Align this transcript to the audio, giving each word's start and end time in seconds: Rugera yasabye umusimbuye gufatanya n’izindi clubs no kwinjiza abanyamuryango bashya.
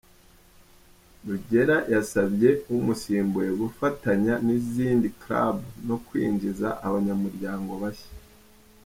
Rugera 1.27 1.77
yasabye 1.93 2.49
umusimbuye 2.75 3.51
gufatanya 3.61 4.33
n’izindi 4.45 5.07
clubs 5.21 5.65
no 5.87 5.97
kwinjiza 6.05 6.67
abanyamuryango 6.87 7.71
bashya. 7.83 8.11